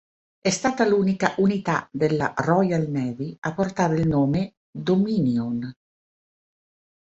È 0.39 0.49
stata 0.49 0.83
l'unica 0.87 1.35
unità 1.37 1.87
della 1.91 2.33
Royal 2.37 2.89
Navy 2.89 3.37
a 3.41 3.53
portare 3.53 3.99
il 3.99 4.07
nome 4.07 4.55
"Dominion". 4.71 5.71